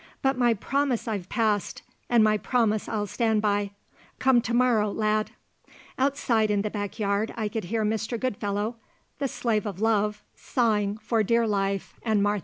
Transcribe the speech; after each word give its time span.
But 0.23 0.35
my 0.35 0.55
promise 0.55 1.07
I've 1.07 1.29
passed, 1.29 1.83
and 2.09 2.23
my 2.23 2.35
promise 2.35 2.89
I'll 2.89 3.05
stand 3.05 3.43
by. 3.43 3.69
Come 4.17 4.41
to 4.41 4.51
morrow, 4.55 4.91
lad." 4.91 5.29
Outside 5.99 6.49
in 6.49 6.63
the 6.63 6.71
back 6.71 6.97
yard 6.97 7.31
I 7.37 7.47
could 7.47 7.65
hear 7.65 7.85
Mr. 7.85 8.19
Goodfellow, 8.19 8.77
the 9.19 9.27
slave 9.27 9.67
of 9.67 9.79
love, 9.79 10.23
sawing 10.35 10.97
for 10.97 11.21
dear 11.21 11.45
life 11.45 11.93
and 12.01 12.23
Martha. 12.23 12.39